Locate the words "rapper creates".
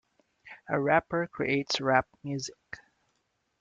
0.81-1.79